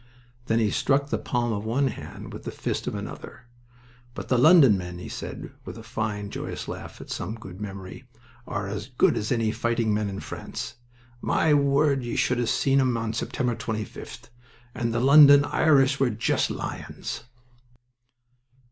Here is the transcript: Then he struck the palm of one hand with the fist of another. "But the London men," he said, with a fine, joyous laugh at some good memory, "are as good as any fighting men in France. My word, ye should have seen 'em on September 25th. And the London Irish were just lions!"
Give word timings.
Then 0.47 0.57
he 0.57 0.71
struck 0.71 1.09
the 1.11 1.19
palm 1.19 1.53
of 1.53 1.63
one 1.63 1.89
hand 1.89 2.33
with 2.33 2.43
the 2.43 2.49
fist 2.49 2.87
of 2.87 2.95
another. 2.95 3.45
"But 4.15 4.29
the 4.29 4.37
London 4.39 4.75
men," 4.75 4.97
he 4.97 5.07
said, 5.07 5.51
with 5.63 5.77
a 5.77 5.83
fine, 5.83 6.31
joyous 6.31 6.67
laugh 6.67 6.99
at 7.01 7.11
some 7.11 7.35
good 7.35 7.61
memory, 7.61 8.05
"are 8.47 8.65
as 8.67 8.87
good 8.87 9.15
as 9.15 9.31
any 9.31 9.51
fighting 9.51 9.93
men 9.93 10.09
in 10.09 10.19
France. 10.19 10.73
My 11.21 11.53
word, 11.53 12.01
ye 12.03 12.15
should 12.15 12.39
have 12.39 12.49
seen 12.49 12.81
'em 12.81 12.97
on 12.97 13.13
September 13.13 13.53
25th. 13.55 14.29
And 14.73 14.91
the 14.91 14.99
London 14.99 15.45
Irish 15.45 15.99
were 15.99 16.09
just 16.09 16.49
lions!" 16.49 17.25